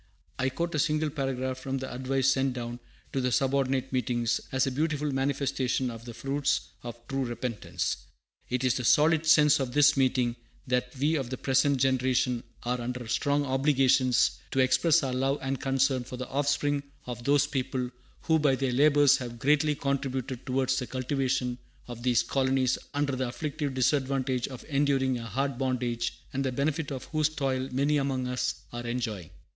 [0.39, 2.79] I quote a single paragraph from the advice sent down
[3.13, 7.97] to the subordinate meetings, as a beautiful manifestation of the fruits of true repentance:
[8.49, 12.81] "It is the solid sense of this meeting, that we of the present generation are
[12.81, 17.91] under strong obligations to express our love and concern for the offspring of those people
[18.21, 23.27] who by their labors have greatly contributed towards the cultivation of these colonies under the
[23.27, 28.27] afflictive disadvantage of enduring a hard bondage, and the benefit of whose toil many among
[28.27, 29.29] us are enjoying."